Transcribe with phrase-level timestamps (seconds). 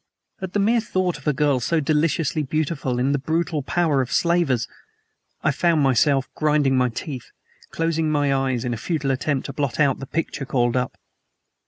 [0.41, 4.11] At the mere thought of a girl so deliciously beautiful in the brutal power of
[4.11, 4.67] slavers,
[5.43, 7.29] I found myself grinding my teeth
[7.69, 10.97] closing my eyes in a futile attempt to blot out the pictures called up.